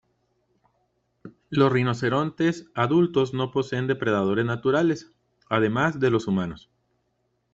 [1.51, 5.13] Los rinocerontes adultos no poseen depredadores naturales,
[5.47, 6.71] además de los humanos.